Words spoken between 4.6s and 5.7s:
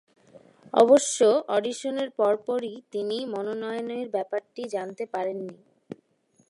জানতে পারেননি।